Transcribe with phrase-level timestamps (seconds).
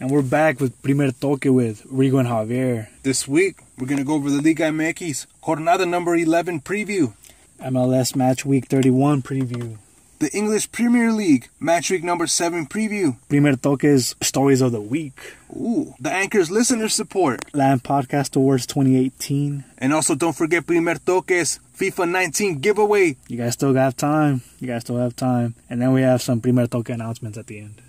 [0.00, 2.88] And we're back with Primer Toque with Rigo and Javier.
[3.02, 7.12] This week, we're going to go over the Liga MX Jornada number 11 preview,
[7.60, 9.76] MLS Match Week 31 preview.
[10.20, 15.18] the English Premier League Match Week number 7 preview, Primer Toque's Stories of the Week.
[15.54, 19.64] ooh, the Anchor's listener support, Land Podcast Awards 2018.
[19.78, 23.16] and also don't forget Primer Toques FIFA 19 giveaway.
[23.28, 24.40] You guys still have time.
[24.60, 25.54] You guys still have time.
[25.68, 27.82] And then we have some Primer Toque announcements at the end.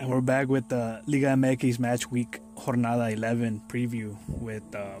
[0.00, 4.98] And we're back with the Liga MX Match Week Jornada 11 preview with uh,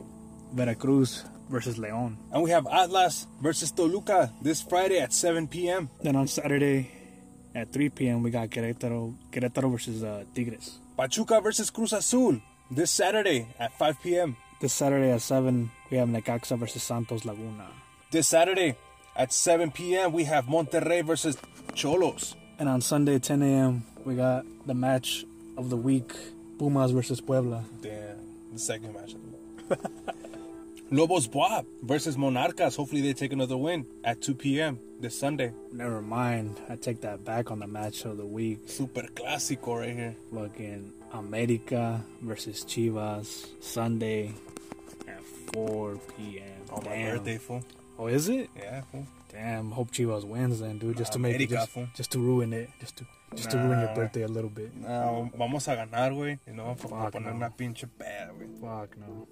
[0.52, 2.16] Veracruz versus León.
[2.30, 5.88] And we have Atlas versus Toluca this Friday at 7 p.m.
[6.02, 6.90] Then on Saturday
[7.54, 8.22] at 3 p.m.
[8.22, 10.78] we got Querétaro, Querétaro versus uh, Tigres.
[10.96, 14.36] Pachuca versus Cruz Azul this Saturday at 5 p.m.
[14.60, 17.68] This Saturday at 7 we have Necaxa versus Santos Laguna.
[18.10, 18.76] This Saturday
[19.16, 20.12] at 7 p.m.
[20.12, 21.36] we have Monterrey versus
[21.72, 22.34] Xolos.
[22.58, 23.84] And on Sunday 10 a.m.
[24.04, 25.24] we got the match
[25.56, 26.12] of the week
[26.58, 27.64] Pumas versus Puebla.
[27.80, 28.18] Damn,
[28.52, 29.14] the second match.
[29.14, 29.80] Of the week.
[30.92, 32.76] Lobos Buap versus Monarcas.
[32.76, 34.80] Hopefully they take another win at 2 p.m.
[34.98, 35.52] this Sunday.
[35.72, 38.58] Never mind, I take that back on the match of the week.
[38.66, 40.16] Super clásico right here.
[40.34, 44.32] Fucking America versus Chivas Sunday
[45.06, 45.22] at
[45.54, 46.42] 4 p.m.
[46.70, 47.16] On oh, my Damn.
[47.16, 47.64] birthday, fool.
[48.00, 48.48] Oh, is it?
[48.56, 49.06] Yeah, fool.
[49.30, 50.96] Damn, hope Chivas wins then, dude.
[50.96, 51.86] Just to make it, just, fool.
[51.94, 54.74] just to ruin it, just to just to ruin your birthday a little bit.
[54.74, 56.38] No, vamos a ganar, güey.
[56.46, 57.36] Y no vamos a poner no.
[57.36, 58.48] una pinche peda, güey.
[58.58, 59.28] Fuck no.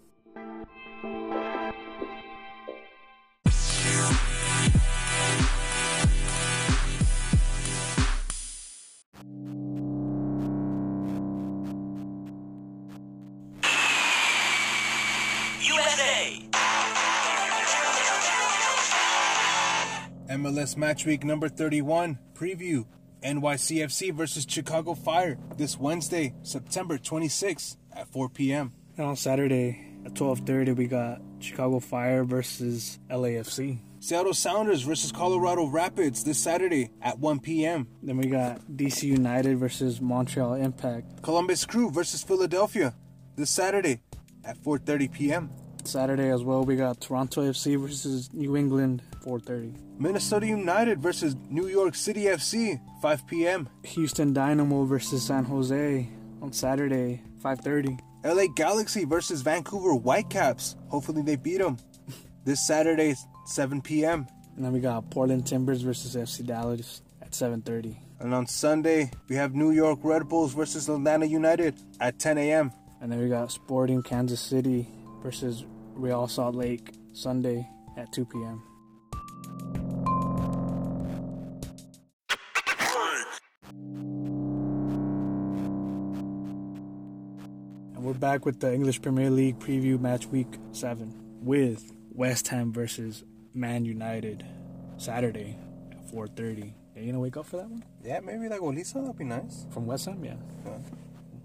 [20.38, 22.86] MLS Match Week number 31 preview.
[23.24, 28.72] NYCFC versus Chicago Fire this Wednesday, September 26th at 4 p.m.
[28.96, 33.80] And on Saturday at 12:30 we got Chicago Fire versus LAFC.
[33.98, 37.88] Seattle Sounders versus Colorado Rapids this Saturday at 1 p.m.
[38.00, 41.20] Then we got DC United versus Montreal Impact.
[41.22, 42.94] Columbus Crew versus Philadelphia
[43.34, 44.02] this Saturday
[44.44, 45.50] at 4:30 p.m.
[45.88, 49.74] Saturday as well we got Toronto FC versus New England 4:30.
[49.98, 53.68] Minnesota United versus New York City FC 5 p.m.
[53.84, 56.08] Houston Dynamo versus San Jose
[56.42, 57.98] on Saturday 5:30.
[58.24, 60.76] LA Galaxy versus Vancouver Whitecaps.
[60.88, 61.78] Hopefully they beat them.
[62.44, 63.14] This Saturday
[63.46, 64.26] 7 p.m.
[64.56, 67.96] And then we got Portland Timbers versus FC Dallas at 7:30.
[68.20, 72.72] And on Sunday, we have New York Red Bulls versus Atlanta United at 10 a.m.
[73.00, 74.88] And then we got Sporting Kansas City
[75.22, 75.64] versus
[75.98, 78.62] Real Salt Lake Sunday at 2 p.m.
[87.94, 92.72] And we're back with the English Premier League preview match week 7 with West Ham
[92.72, 94.44] versus Man United
[94.98, 95.56] Saturday
[95.90, 96.72] at 4:30.
[96.96, 97.84] Are you gonna wake up for that one?
[98.04, 99.66] Yeah, maybe like Olisa, that'd be nice.
[99.70, 100.34] From West Ham, yeah.
[100.64, 100.78] Yeah.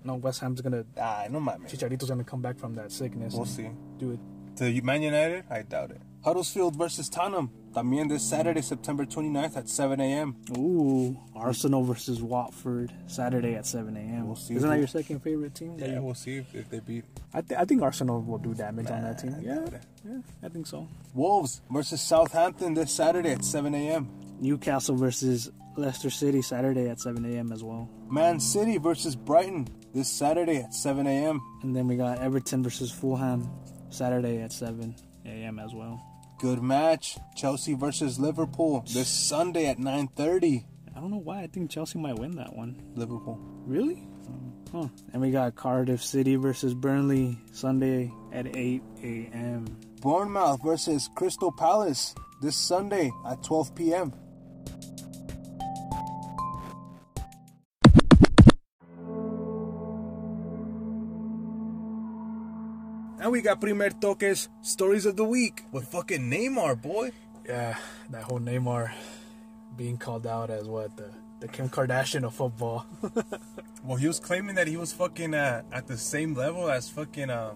[0.03, 1.69] No, West Ham's gonna Ah, no mames.
[1.69, 3.33] Chicharito's gonna come back from that sickness.
[3.33, 3.69] We'll see.
[3.97, 4.19] Do it.
[4.57, 6.01] To Man United, I doubt it.
[6.23, 7.49] Huddersfield versus Tottenham.
[7.73, 10.35] También this Saturday, September 29th at 7 a.m.
[10.55, 14.27] Ooh, Arsenal versus Watford Saturday at 7 a.m.
[14.27, 15.75] We'll see Isn't that your second favorite team?
[15.77, 17.03] That Yeah, we'll see if, if they beat
[17.33, 19.35] I, th- I think Arsenal will do damage on that team.
[19.37, 19.65] I Yeah,
[20.05, 20.87] yeah, I think so.
[21.15, 24.07] Wolves versus Southampton this Saturday at 7 a.m.
[24.39, 27.51] Newcastle versus Leicester City Saturday at 7 a.m.
[27.51, 27.89] as well.
[28.07, 31.41] Man City versus Brighton this Saturday at 7 a.m.
[31.63, 33.49] And then we got Everton versus Fulham
[33.93, 34.95] Saturday at 7
[35.25, 35.59] a.m.
[35.59, 36.01] as well.
[36.39, 37.17] Good match.
[37.35, 40.65] Chelsea versus Liverpool this Sunday at 9:30.
[40.95, 42.81] I don't know why I think Chelsea might win that one.
[42.95, 43.39] Liverpool.
[43.65, 44.07] Really?
[44.29, 44.71] Mm.
[44.71, 44.87] Huh.
[45.11, 49.65] And we got Cardiff City versus Burnley Sunday at 8 a.m.
[50.01, 54.13] Bournemouth versus Crystal Palace this Sunday at 12 p.m.
[63.33, 67.11] we got Primer Toques Stories of the Week with fucking Neymar, boy.
[67.47, 67.75] Yeah,
[68.11, 68.91] that whole Neymar
[69.75, 71.09] being called out as what the
[71.39, 72.85] the Kim Kardashian of football.
[73.85, 77.29] Well, he was claiming that he was fucking uh, at the same level as fucking
[77.29, 77.51] uh,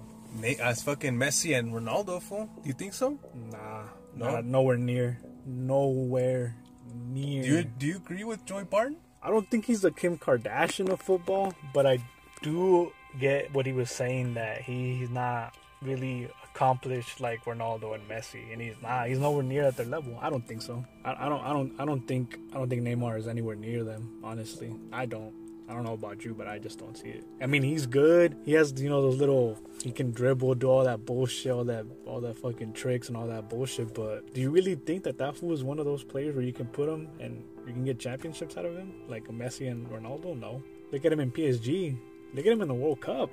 [0.60, 2.22] as fucking Messi and Ronaldo.
[2.22, 3.18] Fool, do you think so?
[3.52, 3.84] nah,
[4.14, 4.32] No?
[4.32, 6.54] not- nowhere near, nowhere
[6.94, 7.44] near.
[7.44, 8.98] Do you do you agree with Joey Barton?
[9.24, 12.00] I don't think he's the Kim Kardashian of football, but I
[12.42, 12.92] do
[13.22, 18.62] get what he was saying that he's not really accomplished like Ronaldo and Messi, and
[18.62, 19.08] he's not.
[19.08, 20.18] He's nowhere near at their level.
[20.22, 20.84] I don't think so.
[21.06, 21.42] I, I don't.
[21.42, 21.74] I don't.
[21.80, 22.40] I don't think.
[22.52, 24.20] I don't think Neymar is anywhere near them.
[24.24, 25.34] Honestly, I don't.
[25.70, 27.26] I don't know about you, but I just don't see it.
[27.42, 28.38] I mean, he's good.
[28.46, 29.60] He has, you know, those little.
[29.84, 33.28] He can dribble, do all that bullshit, all that, all that fucking tricks and all
[33.28, 33.94] that bullshit.
[33.94, 36.54] But do you really think that that fool is one of those players where you
[36.54, 40.40] can put him and you can get championships out of him, like Messi and Ronaldo?
[40.40, 40.64] No.
[40.94, 41.98] Look at him in PSG.
[42.34, 43.30] Look at him in the World Cup.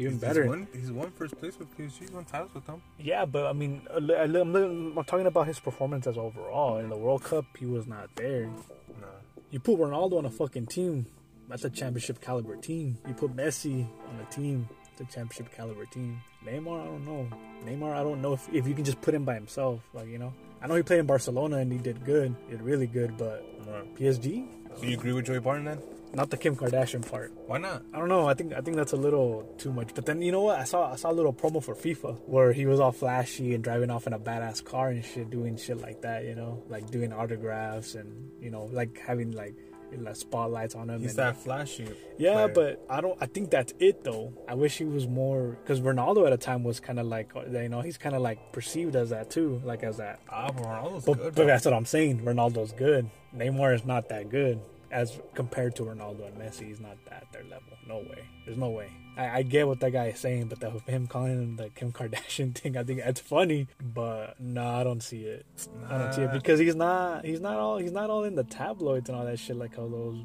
[0.00, 0.42] Even he's, better.
[0.42, 2.80] He's won, he's won first place with PSG, won titles with them.
[2.98, 6.78] Yeah, but I mean, I'm, I'm talking about his performance as overall.
[6.78, 8.46] In the World Cup, he was not there.
[8.46, 9.06] Nah.
[9.50, 11.06] You put Ronaldo on a fucking team,
[11.48, 12.96] that's a championship caliber team.
[13.06, 16.22] You put Messi on a team, it's a championship caliber team.
[16.46, 17.28] Neymar, I don't know.
[17.66, 19.80] Neymar, I don't know if, if you can just put him by himself.
[19.92, 22.62] Like, you know, I know he played in Barcelona and he did good, he did
[22.62, 23.94] really good, but Right.
[23.96, 25.78] PSG, So you agree with Joey Barton then?
[26.12, 27.32] not the Kim Kardashian part.
[27.46, 27.84] Why not?
[27.94, 28.26] I don't know.
[28.26, 29.94] I think I think that's a little too much.
[29.94, 30.58] But then you know what?
[30.58, 33.62] I saw I saw a little promo for FIFA where he was all flashy and
[33.62, 36.24] driving off in a badass car and shit, doing shit like that.
[36.24, 39.54] You know, like doing autographs and you know, like having like
[39.98, 41.00] like spotlights on him.
[41.00, 41.88] He's that flashy.
[42.18, 42.48] yeah, player.
[42.78, 43.16] but I don't.
[43.20, 44.32] I think that's it though.
[44.48, 47.68] I wish he was more because Ronaldo at a time was kind of like you
[47.68, 50.20] know he's kind of like perceived as that too, like as that.
[50.30, 51.24] Ah, but Ronaldo's But, good.
[51.24, 51.46] but bro.
[51.46, 52.20] that's what I'm saying.
[52.20, 53.10] Ronaldo's good.
[53.36, 54.60] Neymar is not that good
[54.90, 56.66] as compared to Ronaldo and Messi.
[56.66, 57.72] He's not at their level.
[57.86, 58.22] No way.
[58.44, 58.88] There's no way.
[59.16, 61.92] I, I get what that guy is saying, but the, him calling him the Kim
[61.92, 63.68] Kardashian thing, I think that's funny.
[63.80, 65.46] But no, I don't see it.
[65.88, 67.24] I don't see it because he's not.
[67.24, 67.78] He's not all.
[67.78, 70.16] He's not all in the tabloids and all that shit like how those.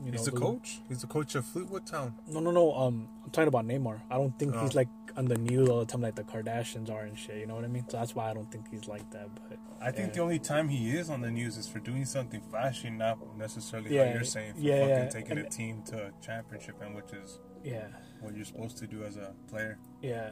[0.00, 0.78] You know, He's the those- coach.
[0.88, 2.14] He's the coach of Fleetwood Town.
[2.28, 2.72] No, no, no.
[2.72, 4.00] Um, I'm talking about Neymar.
[4.10, 4.60] I don't think Oh.
[4.60, 4.86] he's like
[5.18, 7.38] on the news all the time like the Kardashians are and shit.
[7.38, 7.84] You know what I mean?
[7.88, 9.28] So that's why I don't think he's like that.
[9.34, 10.14] But I think Yeah.
[10.14, 13.96] the only time he is on the news is for doing something flashy, not necessarily
[13.96, 16.94] Yeah, how you're saying for yeah, fucking taking And- a team to a championship, and
[16.94, 17.88] which is yeah.
[18.20, 19.80] what you're supposed to do as a player.
[20.02, 20.30] Yeah.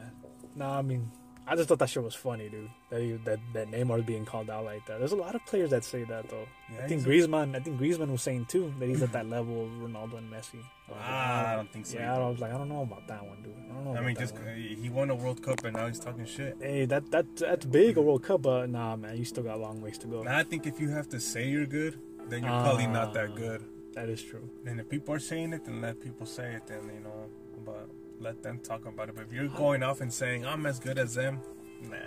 [0.55, 1.11] No, I mean,
[1.49, 2.69] I just thought that shit was funny, dude.
[2.89, 4.99] That he, that that Neymar's being called out like that.
[4.99, 6.45] There's a lot of players that say that though.
[6.73, 7.55] Yeah, I think Griezmann.
[7.55, 10.55] I think Griezmann was saying too that he's at that level of Ronaldo and Messi.
[10.55, 12.23] I was like, Ah, I don't think so Yeah, either.
[12.23, 13.53] I was like, I don't know about that one, dude.
[13.69, 13.89] I don't know.
[13.91, 14.35] I about mean, just
[14.83, 16.57] he won a World Cup and now he's talking shit.
[16.59, 19.61] Hey, that that that's big a World Cup, but nah, man, you still got a
[19.61, 20.23] long ways to go.
[20.23, 23.29] Now I think if you have to say you're good, then you're probably not that
[23.31, 23.35] Ah.
[23.35, 23.63] good.
[23.93, 24.47] That is true.
[24.65, 26.67] And if people are saying it, then let people say it.
[26.67, 27.29] Then you know,
[27.65, 29.15] but let them talk about it.
[29.15, 31.39] But if you're going off and saying I'm as good as them,
[31.83, 31.97] nah.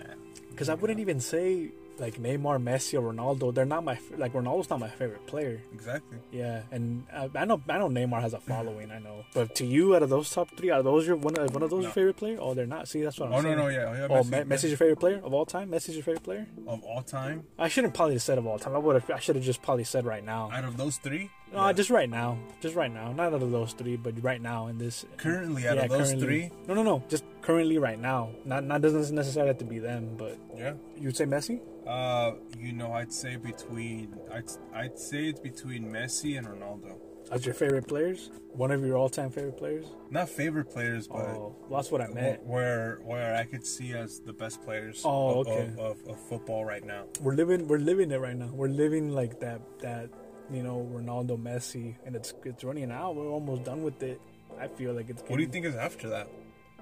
[0.50, 3.52] Because I wouldn't even say like Neymar, Messi, or Ronaldo.
[3.54, 5.60] They're not my like Ronaldo's not my favorite player.
[5.74, 6.16] Exactly.
[6.32, 8.90] Yeah, and uh, I know I know Neymar has a following.
[8.90, 11.36] I know, but to you, out of those top three, are those your one?
[11.38, 11.88] Of, one of those No.
[11.88, 12.38] your favorite player?
[12.40, 12.88] Oh, they're not.
[12.88, 13.58] See, that's what I'm Oh no saying.
[13.58, 15.70] no yeah, yeah Oh, Messi, Me- Messi's your favorite player of all time.
[15.70, 16.46] Messi's your favorite player.
[16.66, 17.44] of all time.
[17.58, 18.74] I shouldn't probably have said of all time.
[18.74, 19.10] I would have.
[19.10, 20.50] I should have just probably said right now.
[20.52, 21.73] Out of those three, No, yeah.
[21.73, 22.38] just right now.
[22.61, 23.12] Just right now.
[23.12, 25.05] Not out of those three, but right now in this.
[25.17, 26.26] currently out yeah, of those currently.
[26.26, 27.02] three, No, no, no.
[27.08, 28.31] Just currently right now.
[28.44, 30.75] Not not doesn't necessarily have to be them, but yeah.
[30.97, 31.61] you'd say Messi.
[31.87, 34.44] Uh, you know, I'd say between I'd
[34.75, 36.97] I'd say it's between Messi and Ronaldo.
[37.32, 39.87] As your favorite players, one of your all-time favorite players.
[40.11, 42.44] Not favorite players, but Oh, well, that's what I meant.
[42.44, 45.69] where where I could see as the best players Oh, of, okay.
[45.79, 47.05] of, of, of football right now.
[47.20, 48.50] we're living we're living it right now.
[48.53, 50.11] We're living like that that
[50.52, 53.17] you know Ronaldo, Messi, and it's it's running out.
[53.17, 54.20] We're almost done with it.
[54.58, 55.23] I feel like it's.
[55.23, 56.29] What do you think is after that?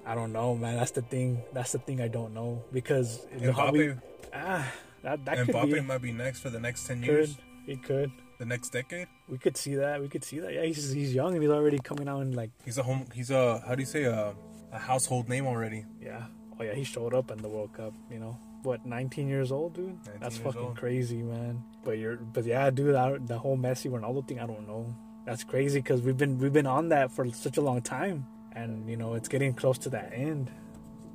[0.05, 0.75] I don't know, man.
[0.77, 1.41] That's the thing.
[1.53, 3.93] That's the thing I don't know because how we-
[4.33, 4.65] ah
[5.03, 7.83] that that could Mbappe be might be next for the next ten could years, it
[7.83, 9.07] could the next decade.
[9.27, 10.53] we could see that we could see that.
[10.53, 13.05] Yeah, he's he's young and he's already coming out and like He's a home.
[13.13, 14.33] He's a how do you say a,
[14.71, 15.85] a household name already.
[16.01, 16.25] yeah.
[16.59, 17.93] Oh yeah, he showed up in the World Cup.
[18.11, 18.85] You know what?
[18.85, 19.97] 19 years old, dude.
[20.19, 20.77] That's fucking old.
[20.77, 21.63] crazy, man.
[21.83, 22.95] But you're but yeah, dude.
[22.95, 24.95] I, the whole Messi Ronaldo thing, I don't know.
[25.25, 28.89] That's crazy because we've been we've been on that for such a long time, and
[28.89, 30.49] you know it's getting close to that end.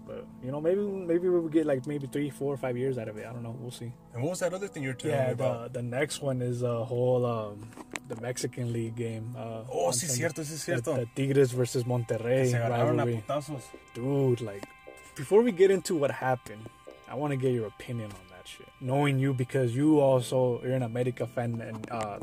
[0.07, 3.09] But you know maybe maybe we will get like maybe three, four, five years out
[3.09, 3.27] of it.
[3.27, 3.57] I don't know.
[3.59, 3.91] We'll see.
[4.13, 5.73] And what was that other thing you were telling Yeah, me about?
[5.73, 7.69] the the next one is a whole um
[8.09, 9.35] the Mexican League game.
[9.37, 10.95] Uh, Oh, sí, cierto, sí, The, cierto.
[10.97, 13.25] the Tigres versus Monterrey Se agarraron a rivalry
[13.95, 14.67] dude, like,
[15.17, 16.69] before we get into what happened,
[17.15, 18.67] I want to get your opinion on that shit.
[18.81, 22.19] Knowing you because you also you're an America fan and uh,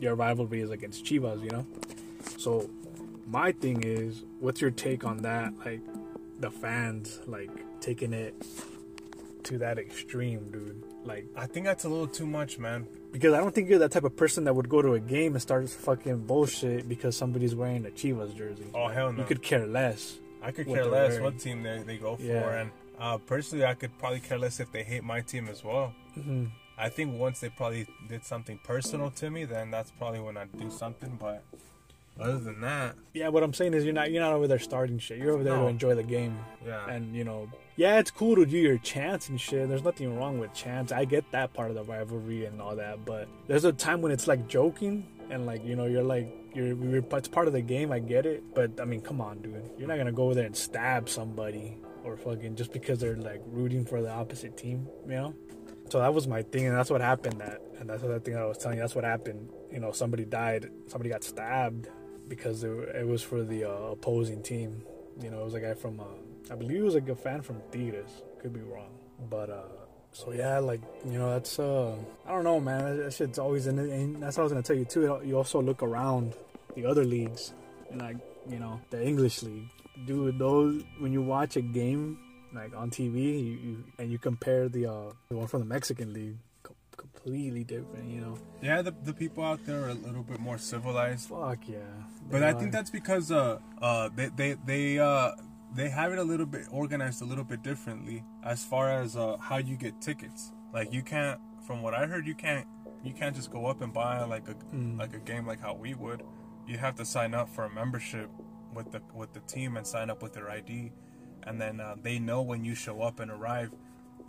[0.00, 1.66] your rivalry is against Chivas, you know.
[2.38, 2.70] So
[3.26, 5.52] my thing is, what's your take on that?
[5.64, 5.80] Like,
[6.38, 7.50] the fans like
[7.80, 8.34] taking it
[9.44, 10.80] to that extreme, dude.
[11.04, 12.86] Like, I think that's a little too much, man.
[13.12, 15.32] because I don't think you're that type of person that would go to a game
[15.32, 18.66] and start fucking bullshit because somebody's wearing a Chivas jersey.
[18.74, 19.18] Oh hell no.
[19.20, 20.20] You could care less.
[20.42, 21.24] I could care less wearing.
[21.24, 22.60] what team they, they go for, Yeah.
[22.60, 25.92] and uh, personally, I could probably care less if they hate my team as well.
[26.14, 26.46] hmm
[26.78, 30.54] I think once they probably did something personal to me, then that's probably when I'd
[30.58, 31.16] do something.
[31.18, 31.42] But
[32.20, 34.98] Other than that, Yeah, what I'm saying is you're not you're not over there starting
[34.98, 35.16] shit.
[35.18, 36.38] You're over there to enjoy the game.
[36.66, 36.86] yeah.
[36.86, 39.68] And you know, yeah, it's cool to do your chants and shit.
[39.70, 40.92] There's nothing wrong with chants.
[40.92, 44.12] I get that part of the rivalry and all that, but there's a time when
[44.12, 47.62] it's like joking and like you know you're like you're, you're it's part of the
[47.62, 47.90] game.
[47.90, 49.62] I get it, but I mean, come on, dude.
[49.78, 53.42] You're not gonna go over there and stab somebody or fucking just because they're like
[53.46, 55.34] rooting for the opposite team, you know.
[55.88, 57.40] So that was my thing, and that's what happened.
[57.40, 58.82] That and that's the thing I was telling you.
[58.82, 59.50] That's what happened.
[59.72, 60.70] You know, somebody died.
[60.86, 61.88] Somebody got stabbed
[62.28, 64.82] because it, was for the uh, opposing team.
[65.22, 66.04] You know, it was a guy from, uh,
[66.50, 68.22] I believe it was like a fan from Tigres.
[68.40, 68.90] Could be wrong,
[69.30, 69.62] but uh,
[70.12, 71.94] so yeah, like you know, that's uh,
[72.26, 72.84] I don't know, man.
[72.84, 75.20] That, that shit's always in it, and that's what I was gonna tell you too.
[75.24, 76.34] You also look around
[76.74, 77.52] the other leagues,
[77.90, 78.16] and like
[78.48, 79.68] you know, the English league,
[80.04, 80.38] dude.
[80.38, 82.18] Those when you watch a game
[82.54, 86.12] like on TV, you, you and you compare the uh, the one from the Mexican
[86.12, 88.08] league, co- completely different.
[88.08, 91.28] You know, yeah, the, the people out there are a little bit more civilized.
[91.28, 91.78] fuck yeah.
[92.30, 95.32] But They I think that's because uh uh they they they uh
[95.74, 99.36] they have it a little bit organized a little bit differently as far as uh
[99.38, 100.52] how you get tickets.
[100.72, 102.66] Like you can't from what I heard you can't
[103.04, 104.98] you can't just go up and buy like a Mm.
[104.98, 106.22] like a game like how we would.
[106.66, 108.28] You have to sign up for a membership
[108.76, 110.92] with the with the team and sign up with their ID
[111.44, 113.72] and then uh, they know when you show up and arrive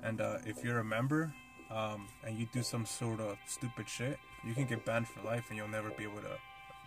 [0.03, 1.33] and uh, if you're a member
[1.69, 5.45] um, and you do some sort of stupid shit, you can get banned for life
[5.49, 6.37] and you'll never be able to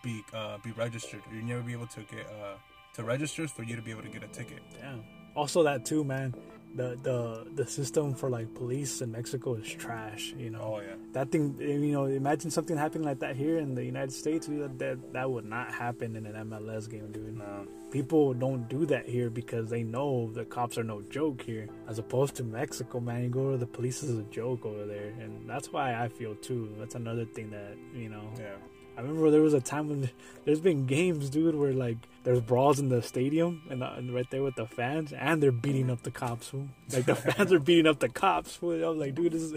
[0.03, 1.21] be uh, be registered.
[1.33, 2.57] You'll never be able to get uh,
[2.95, 4.61] to register for you to be able to get a ticket.
[4.81, 5.05] Damn.
[5.37, 6.35] Also, that too, man.
[6.75, 10.35] The the the system for like police in Mexico is trash.
[10.39, 10.61] You know.
[10.63, 13.85] Oh yeah, That thing, eh, you know, imagine something happening like that here in the
[13.85, 14.47] United States.
[14.47, 17.37] That that would not happen in an MLS game, dude.
[17.37, 21.69] no, People don't do that here because they know the cops are no joke here.
[21.89, 25.13] As opposed to Mexico, man, you go to the police is a joke over there,
[25.21, 26.73] and that's why I feel too.
[26.79, 28.23] That's another thing that you know.
[28.39, 28.55] yeah,
[28.97, 30.09] I remember there was a time when
[30.45, 34.29] there's been games, dude, where like there's brawls in the stadium and, uh, and right
[34.31, 36.49] there with the fans, and they're beating up the cops.
[36.49, 36.69] Fool.
[36.93, 38.57] Like the fans are beating up the cops.
[38.57, 38.83] Fool.
[38.85, 39.55] I'm like, dude, this is.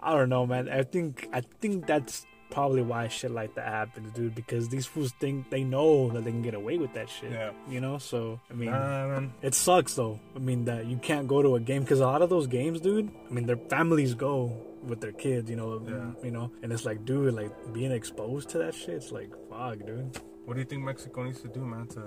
[0.00, 0.68] I don't know, man.
[0.68, 4.34] I think I think that's probably why shit like that happens, dude.
[4.34, 7.32] Because these fools think they know that they can get away with that shit.
[7.32, 7.50] Yeah.
[7.68, 8.70] You know, so I mean.
[8.70, 9.32] Man.
[9.42, 10.20] It sucks though.
[10.36, 12.80] I mean that you can't go to a game because a lot of those games,
[12.80, 13.10] dude.
[13.28, 15.82] I mean, their families go with their kids, you know.
[15.86, 16.24] Yeah.
[16.24, 18.90] You know, and it's like, dude, like being exposed to that shit.
[18.90, 20.16] It's like, fuck, dude.
[20.48, 21.88] What do you think Mexico needs to do, man?
[21.88, 22.02] To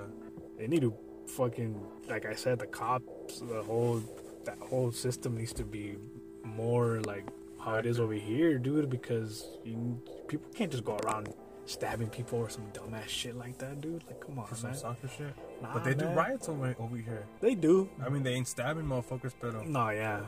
[0.58, 0.96] They need to
[1.28, 1.80] fucking,
[2.10, 4.02] like I said, the cops, the whole,
[4.46, 5.98] that whole system needs to be
[6.44, 7.28] more like
[7.64, 8.90] how it is over here, dude.
[8.90, 11.30] Because you, people can't just go around
[11.66, 14.04] stabbing people or some dumbass shit like that, dude.
[14.08, 14.80] Like, come on, for some man.
[14.80, 15.36] soccer shit.
[15.62, 17.28] Nah, but they do riots over over here.
[17.42, 17.92] They do.
[18.04, 20.22] I mean, they ain't stabbing motherfuckers, but uh, No, yeah.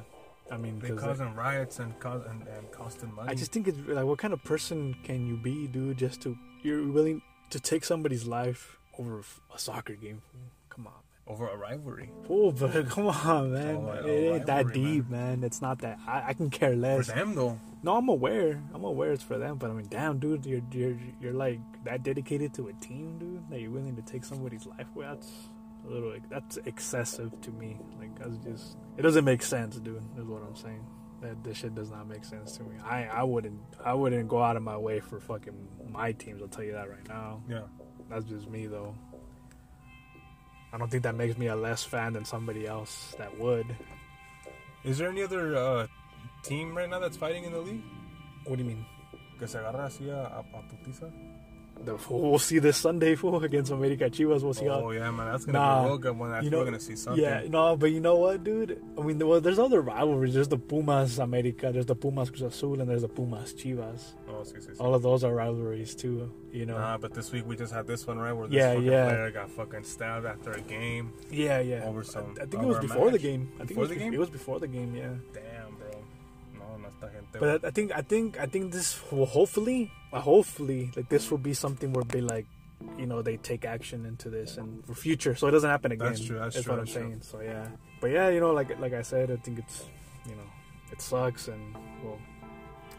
[0.52, 3.32] I mean, they 'cause they- causing riots and cause and, and costing money.
[3.32, 5.98] I just think it's like, what kind of person can you be, dude?
[5.98, 7.24] Just to you're willing
[7.54, 9.22] to take somebody's life over
[9.54, 10.22] a soccer game?
[10.70, 10.94] Come on,
[11.28, 13.76] over a rivalry oh, but come on, man.
[13.76, 15.44] Oh, it ain't that deep, man.
[15.44, 16.00] It's not that.
[16.08, 17.08] I, I can care less.
[17.08, 17.60] for them though.
[17.84, 18.62] No, I'm aware.
[18.74, 22.04] I'm aware it's for them, but I mean, damn, dude, you're you're you're like that
[22.04, 23.50] dedicated to a team, dude.
[23.50, 25.06] That you're willing to take somebody's life away.
[25.08, 25.32] That's
[25.86, 26.12] a little.
[26.12, 27.78] like, That's excessive to me.
[28.00, 28.78] Like that's just.
[28.98, 30.02] It doesn't make sense, dude.
[30.18, 30.86] Is what I'm saying.
[31.24, 32.76] That this shit does not make sense to me.
[32.84, 35.56] I I wouldn't I wouldn't go out of my way for fucking
[35.90, 36.42] my teams.
[36.42, 37.42] I'll tell you that right now.
[37.50, 37.62] Yeah.
[38.10, 38.94] That's just me though.
[40.74, 43.66] I don't think that makes me a less fan than somebody else that would.
[44.84, 45.88] Is there any other uh,
[46.44, 47.84] team right now that's fighting in the league?
[48.46, 48.86] What do you mean?
[49.40, 51.10] Que se agarra así a, a, a putiza?
[51.84, 54.42] The, we'll see this Sunday, fool, against America Chivas.
[54.42, 56.32] We'll see how Oh yeah, man, that's gonna Nah, be a real good one.
[56.32, 57.22] That's you know- we're gonna see something.
[57.22, 58.82] Yeah, no, but you know what, dude?
[58.98, 60.34] I mean, well, there's other rivalries.
[60.34, 64.14] There's the Pumas America, there's the Pumas Cruz Azul, and there's the Pumas Chivas.
[64.30, 64.80] Oh, sí, sí, sí.
[64.80, 66.32] All of those are rivalries too.
[66.54, 66.78] You know?
[66.78, 69.06] Nah, but this week we just had this one right where this Yeah, fucking yeah.
[69.10, 71.12] player got fucking stabbed after a game.
[71.32, 71.84] yeah, yeah.
[71.84, 73.50] Over some- I, I think it was before the game.
[73.56, 74.14] I think Before it was the game?
[74.14, 74.96] It was before the game.
[74.96, 75.10] Yeah.
[75.34, 75.44] Damn,
[77.04, 77.12] bro.
[77.12, 77.40] No, no esta gente.
[77.40, 81.30] But I, I think I think I think this will hopefully, uh, hopefully, like this
[81.32, 82.46] will be something where they like,
[82.98, 86.08] you know, they take action into this and for future, so it doesn't happen again.
[86.10, 87.02] That's true, that's That's true, what I'm that's true.
[87.02, 87.22] saying.
[87.22, 87.68] So yeah,
[88.02, 89.86] but yeah, you know, like like I said, I think it's,
[90.26, 90.50] you know,
[90.92, 92.20] it sucks and well,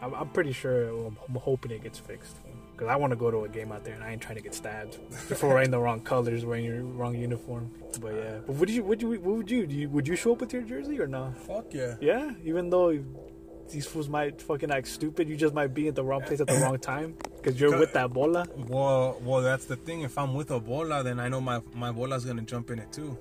[0.01, 2.37] I'm, I'm pretty sure I'm, I'm hoping it gets fixed
[2.73, 4.41] because I want to go to a game out there and I ain't trying to
[4.41, 4.95] get stabbed
[5.37, 7.71] for wearing the wrong colors, wearing your wrong uniform.
[8.01, 9.75] But yeah, but would you would you what would you do?
[9.75, 11.37] You, would you show up with your jersey or not?
[11.37, 11.95] fuck yeah.
[12.01, 12.89] Yeah, even though
[13.71, 16.47] these fools might fucking act stupid, you just might be at the wrong place at
[16.47, 18.45] the wrong time because you're with that bola.
[18.67, 20.01] Well, well, that's the thing.
[20.01, 22.91] If I'm with a bola, then I know my my bola's gonna jump in it
[22.91, 23.17] too.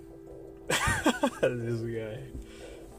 [0.69, 2.19] this guy.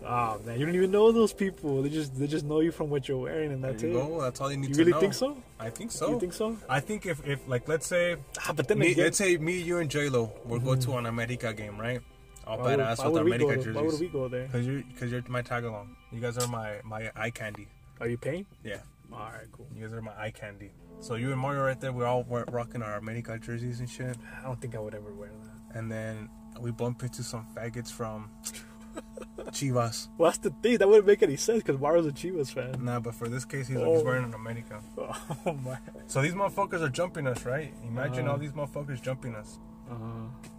[0.08, 1.82] Oh man, you don't even know those people.
[1.82, 3.92] They just they just know you from what you're wearing, and that's it.
[3.94, 4.22] go.
[4.22, 5.00] That's all you need You to really know.
[5.00, 5.38] think so?
[5.60, 6.12] I think so.
[6.12, 6.58] You think so?
[6.70, 9.60] I think if, if like let's say Ah, but then me, again, let's say me,
[9.60, 12.02] you, and J Lo, we'll go to an America game, right?
[12.48, 13.74] All why badass with would our go America there?
[13.74, 14.48] Why would we go there?
[14.50, 15.96] Cause you're, cause you're my tag along.
[16.12, 17.68] You guys are my my eye candy.
[18.00, 18.46] Are you paying?
[18.64, 18.78] Yeah,
[19.12, 19.68] All right, cool.
[19.74, 20.72] you guys are my eye candy.
[21.00, 24.16] So you and Mario right there, we're all we're rocking our America jerseys and shit.
[24.40, 25.78] I don't think I would ever wear that.
[25.78, 28.30] And then we bump into some faggots from
[29.52, 30.08] Chivas.
[30.18, 30.78] Well, that's the thing.
[30.78, 32.84] That wouldn't make any sense because Mario's a Chivas fan.
[32.84, 33.96] Nah, but for this case, he's, Oh.
[33.96, 34.82] he's wearing an America.
[35.46, 35.78] Oh my.
[36.08, 37.74] So these motherfuckers are jumping us, right?
[37.88, 38.32] Imagine Uh-huh.
[38.34, 39.60] all these motherfuckers jumping us.
[39.90, 40.06] Uh-huh.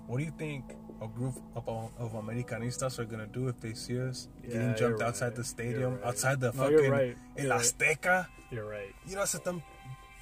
[0.07, 0.65] What do you think
[1.03, 5.03] a group of, of Americanistas are gonna do if they see us Yeah, getting jumped
[5.03, 5.35] outside right.
[5.37, 6.05] the stadium, right.
[6.05, 7.17] outside the No, fucking right.
[7.37, 7.61] El You're right.
[7.61, 8.27] Azteca?
[8.51, 8.95] you're right.
[9.07, 9.63] You know, se están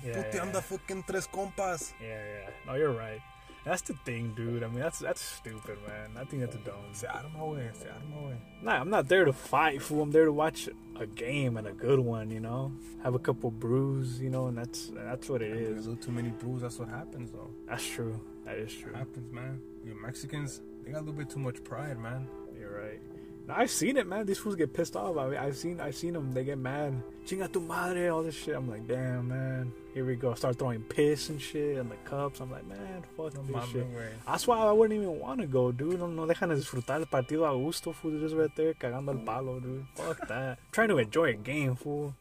[0.03, 0.61] puteando yeah.
[0.61, 1.93] fucking tres compas.
[2.01, 2.51] Yeah, yeah.
[2.67, 3.21] No, you're right.
[3.65, 4.63] That's the thing, dude.
[4.63, 6.11] I mean, that's that's stupid, man.
[6.21, 6.93] I think that's a dumb.
[6.93, 8.37] Se arma, out of my way.
[8.63, 10.03] Nah, I'm not there to fight, fool.
[10.03, 10.69] I'm there to watch
[11.01, 12.73] a game and a good one, you know.
[13.03, 16.13] Have a couple brews, you know, and that's that's what it There's a little too
[16.13, 17.49] many brews, that's what happens, though.
[17.67, 18.21] That's true.
[18.45, 18.93] That is It true.
[18.93, 19.63] happens, man.
[19.85, 22.27] You Mexicans, they got a little bit too much pride, man.
[22.59, 23.01] You're right.
[23.47, 24.25] No, I've seen it, man.
[24.25, 25.19] These fools get pissed off.
[25.19, 26.33] I mean, I've seen, I've seen them.
[26.33, 27.03] They get mad.
[27.27, 28.57] Chinga tu madre, all this shit.
[28.57, 29.71] I'm like, damn, man.
[29.93, 30.33] Here we go.
[30.33, 32.41] Start throwing piss and shit in the cups.
[32.41, 33.87] I'm like, man, fuck No this shit.
[34.27, 35.99] That's why I wouldn't even want to go, dude.
[35.99, 38.19] No, no dejan de disfrutar el partido a gusto, fool.
[38.19, 39.85] Just right there cagando el palo, dude.
[39.95, 40.59] Fuck that.
[40.73, 42.15] trying to enjoy a game, fool.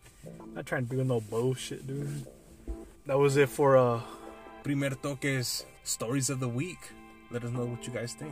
[0.53, 2.27] Not trying to do no bullshit, dude.
[3.05, 4.01] That was it for uh
[4.63, 6.79] Primer Toques Stories of the Week.
[7.33, 8.31] Let us know what you guys think.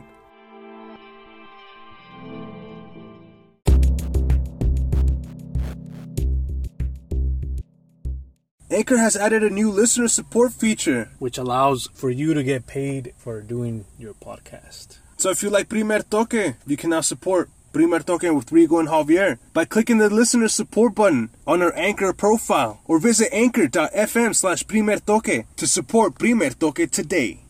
[8.70, 11.10] Anchor has added a new listener support feature.
[11.18, 14.98] which allows for you to get paid for doing your podcast.
[15.16, 18.88] So if you like Primer Toque, you can now support Primer Toque with Rigo and
[18.88, 24.66] Javier by clicking the listener support button on our Anchor profile or visit anchor.fm slash
[24.66, 27.41] Primer Toque to support Primer Toque today.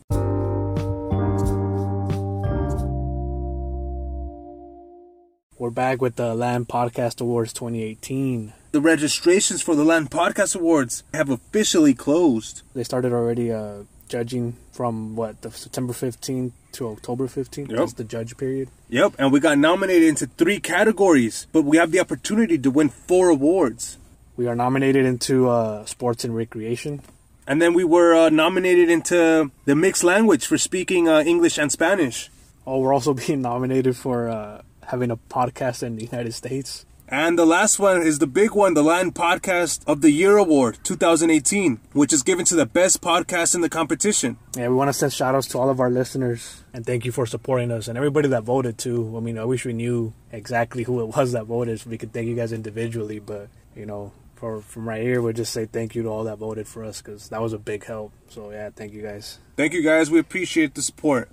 [5.63, 8.51] We're back with the Land Podcast Awards 2018.
[8.73, 12.63] The registrations for the Land Podcast Awards have officially closed.
[12.73, 17.69] They started already uh, judging from what the September 15th to October 15th.
[17.69, 17.77] Yep.
[17.77, 18.67] That's the judge period.
[18.89, 22.89] Yep, and we got nominated into three categories, but we have the opportunity to win
[22.89, 23.97] four awards.
[24.35, 27.03] We are nominated into uh, sports and recreation.
[27.47, 31.71] And then we were uh, nominated into the mixed language for speaking uh, English and
[31.71, 32.29] Spanish.
[32.67, 36.85] Oh, we're also being nominated for uh, having a podcast in the United States.
[37.07, 40.79] And the last one is the big one, the Land Podcast of the Year Award
[40.83, 44.37] 2018, which is given to the best podcast in the competition.
[44.55, 47.11] Yeah, we want to send shout outs to all of our listeners and thank you
[47.11, 49.13] for supporting us and everybody that voted too.
[49.15, 52.13] I mean, I wish we knew exactly who it was that voted so we could
[52.13, 55.95] thank you guys individually, but you know, for from right here, we'll just say thank
[55.95, 58.11] you to all that voted for us because that was a big help.
[58.29, 59.39] So yeah, thank you guys.
[59.55, 61.29] Thank you guys, we appreciate the support.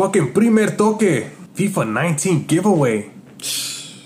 [0.00, 3.10] Fucking Primer Toque FIFA 19 giveaway.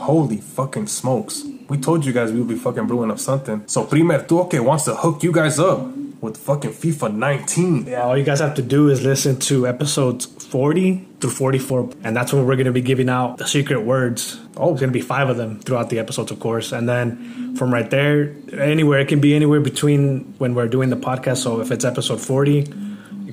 [0.00, 1.44] Holy fucking smokes.
[1.68, 3.62] We told you guys we would be fucking brewing up something.
[3.68, 5.86] So Primer Toque wants to hook you guys up
[6.20, 7.86] with fucking FIFA 19.
[7.86, 12.16] Yeah, all you guys have to do is listen to episodes 40 through 44, and
[12.16, 14.40] that's where we're going to be giving out the secret words.
[14.56, 16.72] Oh, it's going to be five of them throughout the episodes, of course.
[16.72, 20.96] And then from right there, anywhere, it can be anywhere between when we're doing the
[20.96, 21.36] podcast.
[21.36, 22.83] So if it's episode 40, it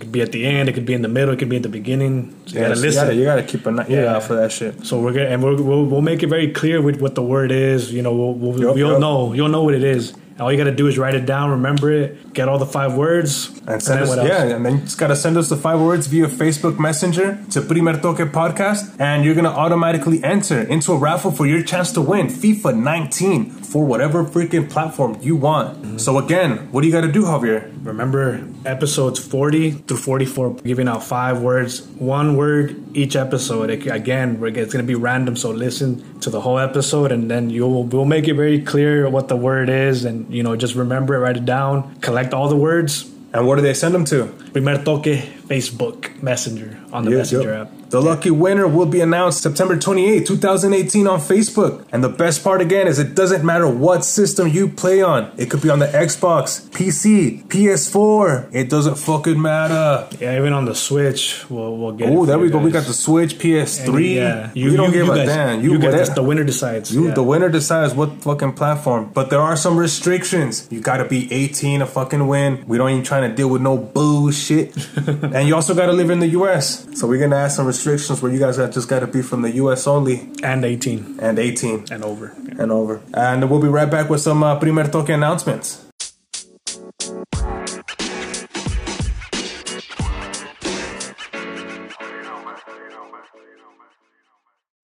[0.02, 1.64] could be at the end, it could be in the middle, it could be at
[1.64, 2.36] the beginning.
[2.46, 3.04] So you got to you listen.
[3.06, 4.16] gotta, you gotta keep an eye Yeah.
[4.16, 4.86] out for that shit.
[4.86, 7.52] So we're gonna and we're, we'll we'll make it very clear with what the word
[7.52, 7.94] is.
[7.94, 9.00] You know, we'll, we'll, Yup, you'll yup.
[9.02, 10.14] know you'll know what it is.
[10.42, 12.96] And all you gotta do is write it down, remember it, get all the five
[12.96, 15.80] words, And send then us, yeah, and then you just gotta send us the five
[15.80, 20.98] words via Facebook Messenger to Primer Toque Podcast, and you're gonna automatically enter into a
[20.98, 25.78] raffle for your chance to win FIFA 19 for whatever freaking platform you want.
[25.78, 25.98] Mm-hmm.
[26.00, 27.72] So again, what do you gotta do, Javier?
[27.86, 33.70] Remember episodes 40 through 44, giving out five words, one word each episode.
[33.70, 37.50] It, again, it's going to be random, so listen to the whole episode and then
[37.50, 41.16] you'll we'll make it very clear what the word is and, you know, just remember
[41.16, 43.10] it, write it down, collect all the words.
[43.34, 44.26] And what do they send them to?
[44.54, 47.68] Primer Toque Facebook Messenger on the Yep, Messenger yep.
[47.68, 47.81] app.
[47.92, 51.86] The lucky winner will be announced September 28, 2018 on Facebook.
[51.92, 55.30] And the best part again is it doesn't matter what system you play on.
[55.36, 58.48] It could be on the Xbox, PC, PS4.
[58.54, 60.08] It doesn't fucking matter.
[60.22, 62.14] Yeah, even on the Switch, we'll, we'll get.
[62.14, 62.60] Oh, there we you go.
[62.60, 64.16] We got the Switch, PS3.
[64.16, 65.62] yeah, you, don't give a guys, damn.
[65.62, 66.14] You, guys, whatever.
[66.14, 66.96] the winner decides.
[66.96, 67.14] You, yeah.
[67.14, 69.12] the winner decides what fucking platform.
[69.14, 70.66] But there are some restrictions.
[70.72, 72.64] You gotta be 18 to fucking win.
[72.68, 74.78] We don't even trying to deal with no bullshit.
[75.08, 76.88] and you also gotta live in the US.
[76.98, 79.52] So we're gonna add some restrictions where you guys got- just gotta be from the
[79.64, 82.34] US only and 18 and 18 and over.
[82.44, 82.64] Yeah.
[82.64, 83.02] and over.
[83.14, 85.86] And we'll be right back with some uh, Primer Toque announcements.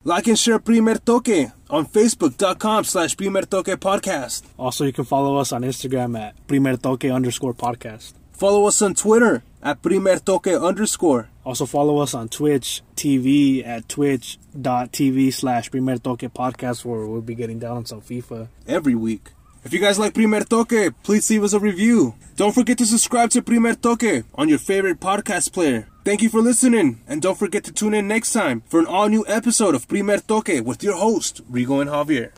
[0.03, 4.43] Like and share Primer Toque on Facebook.com slash Primer Toque Podcast.
[4.57, 8.13] Also, you can follow us on Instagram at Primer Toque underscore podcast.
[8.37, 11.29] Follow us on Twitter at Primer Toque underscore.
[11.43, 17.33] Also, follow us on Twitch TV at twitch.tv slash Primer Toque podcast, where we'll be
[17.33, 18.47] getting down on some FIFA.
[18.67, 19.31] every week.
[19.63, 22.13] If you guys like Primer Toque, please leave us a review.
[22.35, 25.87] Don't forget to subscribe to Primer Toque on your favorite podcast player.
[26.05, 29.09] Thank you for listening, and don't forget to tune in next time for an all
[29.09, 32.31] new episode of Primer Toque with your host, Rigo and Javier.